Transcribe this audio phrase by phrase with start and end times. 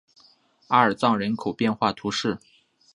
[0.69, 2.39] 阿尔藏人口变化图示